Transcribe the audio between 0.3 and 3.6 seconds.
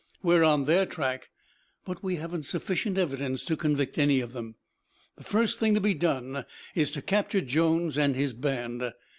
are on their track, but we haven't sufficient evidence to